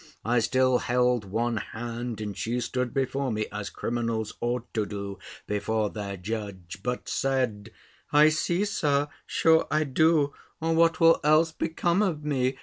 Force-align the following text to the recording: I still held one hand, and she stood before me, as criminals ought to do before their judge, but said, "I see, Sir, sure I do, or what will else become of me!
I 0.25 0.39
still 0.39 0.79
held 0.79 1.25
one 1.25 1.57
hand, 1.57 2.21
and 2.21 2.35
she 2.35 2.59
stood 2.59 2.91
before 2.91 3.31
me, 3.31 3.45
as 3.51 3.69
criminals 3.69 4.33
ought 4.41 4.73
to 4.73 4.87
do 4.87 5.19
before 5.45 5.91
their 5.91 6.17
judge, 6.17 6.79
but 6.81 7.07
said, 7.07 7.69
"I 8.11 8.29
see, 8.29 8.65
Sir, 8.65 9.09
sure 9.27 9.67
I 9.69 9.83
do, 9.83 10.33
or 10.59 10.73
what 10.73 10.99
will 10.99 11.19
else 11.23 11.51
become 11.51 12.01
of 12.01 12.25
me! 12.25 12.57